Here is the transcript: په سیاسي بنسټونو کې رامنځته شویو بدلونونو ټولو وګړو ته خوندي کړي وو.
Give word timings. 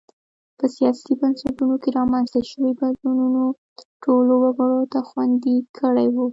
په 0.57 0.65
سیاسي 0.75 1.11
بنسټونو 1.19 1.75
کې 1.81 1.89
رامنځته 1.99 2.39
شویو 2.49 2.77
بدلونونو 2.79 3.43
ټولو 4.03 4.33
وګړو 4.43 4.81
ته 4.91 4.99
خوندي 5.07 5.57
کړي 5.77 6.07
وو. 6.13 6.25